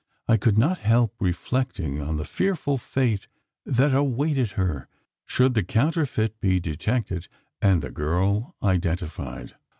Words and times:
I 0.27 0.35
could 0.35 0.57
not 0.57 0.79
help 0.79 1.13
reflecting 1.19 2.01
on 2.01 2.17
the 2.17 2.25
fearful 2.25 2.79
fate 2.79 3.27
that 3.67 3.93
awaited 3.93 4.53
her, 4.53 4.87
should 5.27 5.53
the 5.53 5.61
counterfeit 5.61 6.39
be 6.41 6.59
detected, 6.59 7.27
and 7.61 7.83
the 7.83 7.91
girl 7.91 8.55
identified. 8.63 9.53